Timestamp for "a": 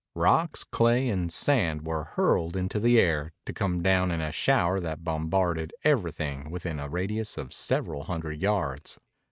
4.19-4.31, 6.79-6.89